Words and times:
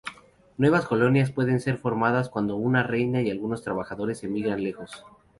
Nuevas 0.57 0.87
colonias 0.87 1.29
pueden 1.31 1.59
ser 1.59 1.77
formadas 1.77 2.27
cuando 2.29 2.55
una 2.55 2.81
reina 2.81 3.21
y 3.21 3.29
algunos 3.29 3.61
trabajadores 3.61 4.23
emigran 4.23 4.63
lejos. 4.63 5.05